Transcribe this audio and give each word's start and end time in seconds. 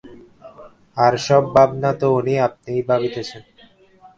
আর-সব 0.97 1.43
ভাবনা 1.55 1.91
তো 1.99 2.07
উনি 2.19 2.33
আপনিই 2.47 2.81
ভাবিতেছেন। 2.89 3.43